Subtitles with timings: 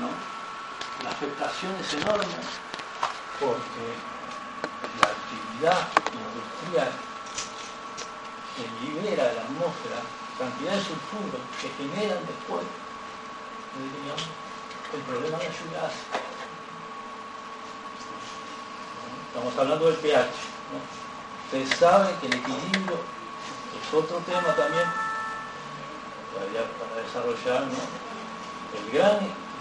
[0.00, 0.08] ¿no?
[1.04, 2.24] La afectación es enorme
[3.38, 3.84] porque
[5.00, 6.92] la actividad industrial
[8.56, 10.00] que libera de la atmósfera
[10.40, 12.64] cantidad de sulfuro que generan después,
[13.76, 14.24] diríamos,
[14.92, 15.92] el problema de la.
[19.28, 20.16] Estamos hablando del pH.
[20.16, 20.80] ¿no?
[21.44, 24.88] Ustedes saben que el equilibrio es otro tema también
[26.32, 27.66] para desarrollar.
[27.68, 27.80] ¿no?
[28.78, 29.18] El gran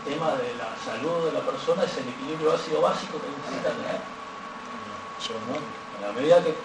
[0.10, 4.02] tema de la salud de la persona es el equilibrio ácido básico que necesita tener.
[5.46, 5.62] ¿no?
[5.62, 6.56] En la medida que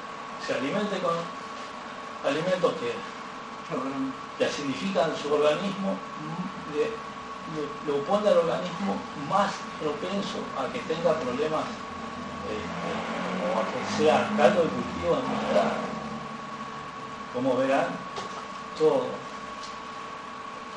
[0.46, 1.12] se alimente con
[2.24, 2.96] alimentos que,
[4.38, 5.98] que acidifican su organismo,
[7.86, 8.96] lo pone al organismo
[9.28, 11.64] más propenso a que tenga problemas
[13.44, 15.72] o a que sea caldo de cultivo de enfermedad.
[17.34, 17.88] Como verán,
[18.78, 19.04] todo,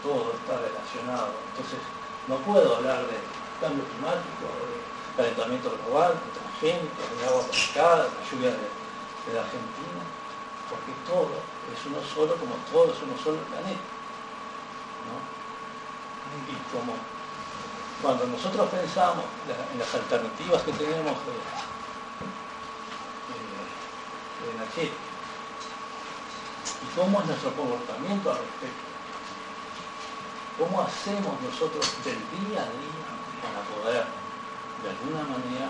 [0.04, 1.32] todo está relacionado.
[1.54, 1.80] Entonces,
[2.28, 3.17] no puedo hablar de
[3.61, 9.42] cambio climático, de calentamiento global, de transgénico, de agua pescada, de la lluvia de, la
[9.42, 10.02] Argentina,
[10.70, 11.36] porque todo
[11.67, 13.88] es uno solo, como todo es uno solo planeta.
[15.08, 15.20] ¿no?
[16.48, 16.94] Y como
[18.02, 19.25] cuando nosotros pensamos
[19.73, 21.33] en las alternativas que tenemos de,
[24.45, 24.95] de, energética
[26.83, 28.87] y cómo es nuestro comportamiento al respecto,
[30.58, 33.08] cómo hacemos nosotros del día a día
[33.42, 34.06] para poder
[34.82, 35.70] de alguna manera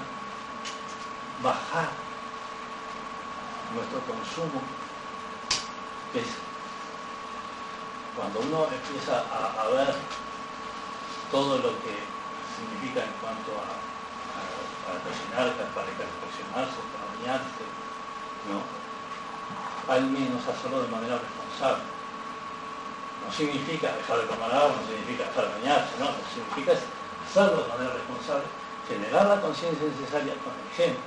[1.43, 1.89] bajar
[3.75, 4.61] nuestro consumo,
[6.13, 6.27] que es
[8.15, 9.93] cuando uno empieza a, ver
[11.31, 11.93] todo lo que
[12.55, 14.41] significa en cuanto a, a,
[14.87, 17.63] para cocinar, para reflexionarse, para bañarse,
[18.49, 18.63] ¿no?
[19.93, 21.96] Al menos hacerlo de manera responsable.
[23.27, 26.71] No significa dejar de tomar agua, no significa dejar de bañarse, no, lo que significa
[26.71, 26.83] es
[27.27, 28.47] hacerlo de manera responsable,
[28.87, 31.03] generar la conciencia necesaria con el ejemplo.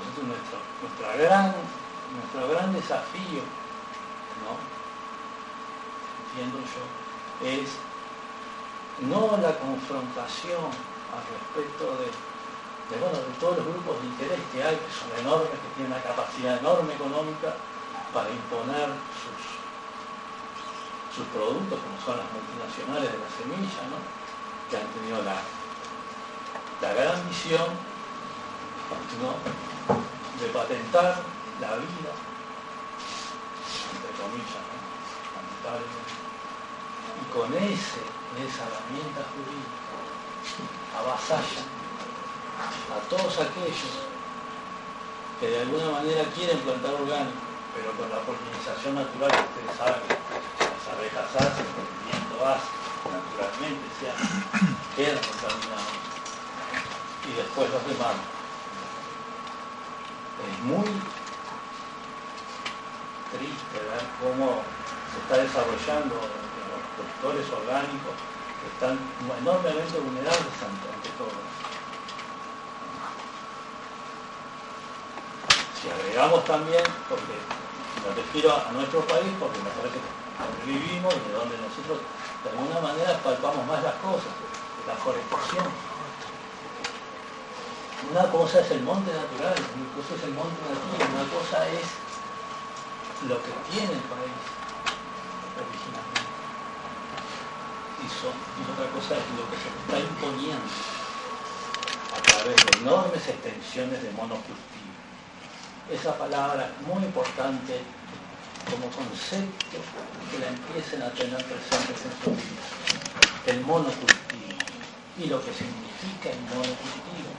[0.00, 1.52] Nosotros, nuestro, nuestra gran,
[2.16, 3.44] nuestro gran desafío,
[4.40, 4.56] ¿no?
[6.24, 6.82] entiendo yo,
[7.44, 7.76] es
[9.04, 10.72] no la confrontación
[11.12, 15.52] al respecto de, bueno, de todos los grupos de interés que hay, que son enormes,
[15.52, 17.56] que tienen una capacidad enorme económica
[18.12, 18.88] para imponer
[19.20, 19.59] sus,
[21.14, 23.98] sus productos, como son las multinacionales de la semilla, ¿no?
[24.70, 25.42] que han tenido la,
[26.80, 27.66] la gran misión
[29.18, 29.34] ¿no?
[30.40, 31.22] de patentar
[31.60, 32.12] la vida,
[33.92, 34.78] entre comillas, ¿no?
[37.20, 38.02] y con ese
[38.38, 39.90] esa herramienta jurídica
[40.94, 41.62] avasalla
[42.94, 44.06] a todos aquellos
[45.40, 50.02] que de alguna manera quieren plantar orgánicos, pero con la polinización natural, que ustedes saben
[51.08, 52.68] hacen, el viento hace,
[53.08, 54.14] naturalmente, o sea,
[54.96, 55.96] quedan contaminados.
[57.24, 58.16] Y después los demás.
[60.40, 60.88] Es muy
[63.30, 64.62] triste ver cómo
[65.12, 66.16] se está desarrollando
[66.96, 68.16] productores orgánicos
[68.60, 68.98] que están
[69.40, 71.36] enormemente vulnerables ante todo.
[75.80, 77.36] Si agregamos también, porque
[78.04, 81.98] me refiero a nuestro país, porque me parece que donde vivimos y de donde nosotros
[82.44, 84.32] de alguna manera palpamos más las cosas,
[84.86, 85.68] la forestación.
[88.10, 91.86] Una cosa es el monte natural, una cosa es el monte nativo, una cosa es
[93.28, 94.40] lo que tiene el país
[95.60, 96.30] originalmente
[98.00, 98.32] y, son,
[98.72, 100.72] otra cosa es lo que se está imponiendo
[102.16, 104.56] a través de enormes extensiones de monocultivo.
[105.90, 107.80] Esa palabra muy importante
[108.70, 109.78] como concepto
[110.30, 112.64] que la empiecen a tener presentes en su vida.
[113.46, 114.62] El monocultivo
[115.18, 117.34] y lo que significa el monocultivo.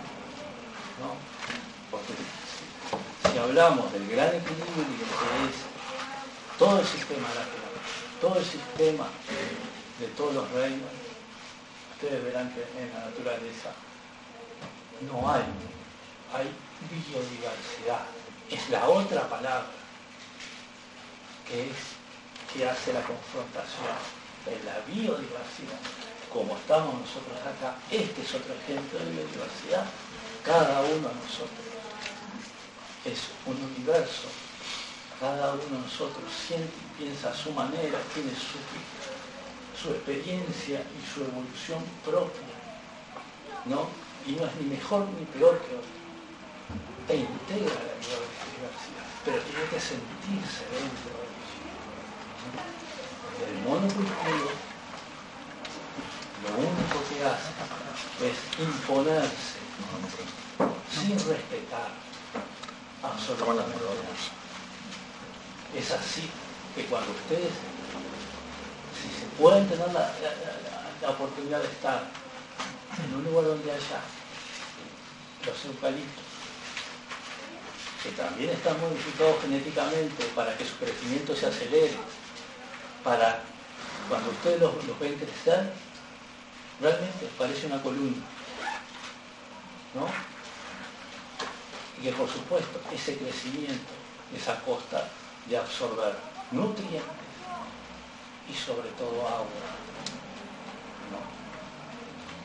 [1.00, 1.16] ¿no?
[1.90, 2.14] Porque
[3.32, 5.56] si hablamos del gran equilibrio que es
[6.60, 7.72] todo el sistema natural,
[8.20, 9.08] todo el sistema
[10.00, 10.92] de todos los reinos,
[11.96, 13.72] ustedes verán que en la naturaleza
[15.08, 15.44] no hay,
[16.34, 16.52] hay
[16.90, 18.06] biodiversidad.
[18.50, 19.81] Es la otra palabra
[21.54, 21.76] es
[22.54, 23.96] que hace la confrontación
[24.46, 25.80] de la biodiversidad
[26.32, 29.84] como estamos nosotros acá, este es otro ejemplo de biodiversidad.
[30.46, 31.68] Cada uno de nosotros
[33.04, 34.32] es un universo.
[35.20, 38.58] Cada uno de nosotros siente y piensa a su manera, tiene su,
[39.76, 42.56] su experiencia y su evolución propia.
[43.66, 43.90] ¿no?
[44.26, 46.00] Y no es ni mejor ni peor que otro.
[47.10, 51.31] E integra la biodiversidad, pero tiene que sentirse dentro de
[53.48, 54.52] El monocultivo
[56.44, 57.52] lo único que hace
[58.26, 59.60] es imponerse
[60.92, 61.90] sin respetar
[63.04, 64.32] absolutamente nada.
[65.76, 66.30] Es así
[66.76, 67.54] que cuando ustedes,
[68.98, 70.12] si se pueden tener la,
[71.02, 72.04] la oportunidad de estar
[73.06, 74.02] en un lugar donde haya
[75.46, 76.26] los eucaliptos,
[78.04, 81.98] que también están modificados genéticamente para que su crecimiento se acelere,
[83.04, 83.42] para
[84.10, 85.72] cuando ustedes los, ven crecer,
[86.82, 88.24] realmente parece una columna.
[89.96, 90.08] ¿no?
[92.00, 93.92] Y que por supuesto ese crecimiento
[94.36, 95.08] es a costa
[95.48, 96.16] de absorber
[96.52, 97.02] nutrientes
[98.50, 99.48] y sobre todo agua.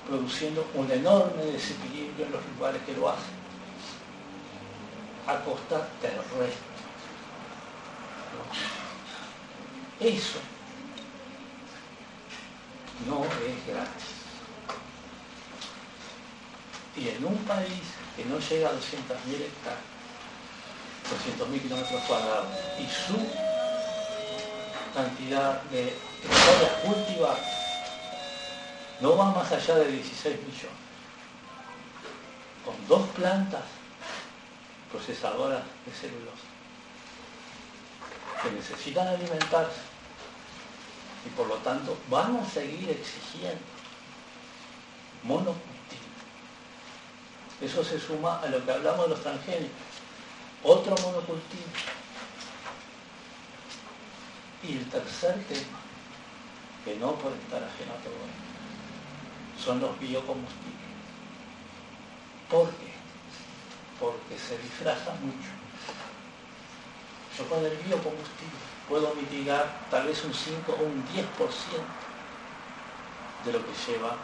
[0.07, 3.35] produciendo un enorme desequilibrio en los lugares que lo hacen,
[5.27, 6.76] a costa del resto.
[10.01, 10.39] Eso
[13.07, 14.05] no es gratis.
[16.97, 17.83] Y en un país
[18.15, 18.79] que no llega a 200.000
[19.41, 19.83] hectáreas,
[21.39, 22.49] 200.000 kilómetros cuadrados,
[22.79, 23.17] y su
[24.95, 27.41] cantidad de hectáreas cultivadas
[29.01, 30.87] no va más allá de 16 millones.
[32.65, 33.65] Con dos plantas
[34.91, 36.56] procesadoras de celulosa
[38.43, 39.81] que necesitan alimentarse
[41.27, 43.65] y por lo tanto van a seguir exigiendo
[45.25, 45.63] monocultivo.
[47.61, 49.71] Eso se suma a lo que hablamos de los transgénicos.
[50.63, 51.65] Otro monocultivo.
[54.63, 55.79] Y el tercer tema,
[56.85, 60.77] que no puede estar ajeno a todo esto, son los biocombustibles.
[62.51, 62.93] ¿Por qué?
[63.99, 65.66] Porque se disfraza mucho.
[67.37, 68.57] Yo con el biocombustible
[68.89, 71.27] puedo mitigar tal vez un 5 o un 10%
[73.45, 74.17] de lo que lleva,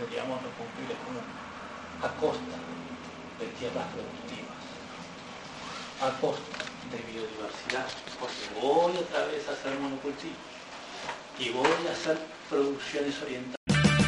[0.00, 1.28] diríamos, los combustibles comunes,
[2.00, 2.56] a costa
[3.38, 4.56] de tierras productivas,
[6.00, 7.86] a costa de biodiversidad,
[8.18, 10.36] porque voy otra vez a hacer monocultivo
[11.38, 12.18] y voy a hacer
[12.48, 13.57] producciones orientales.